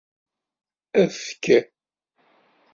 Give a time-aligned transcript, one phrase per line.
[1.03, 1.45] Efk.